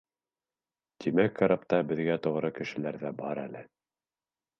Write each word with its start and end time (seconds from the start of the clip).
Тимәк, 1.03 1.35
карапта 1.41 1.79
беҙгә 1.91 2.15
тоғро 2.23 2.51
кешеләр 2.61 2.99
ҙә 3.05 3.13
бар 3.21 3.43
әле! 3.43 3.63